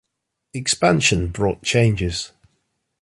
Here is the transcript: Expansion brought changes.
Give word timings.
Expansion 0.55 1.27
brought 1.27 1.61
changes. 1.61 2.31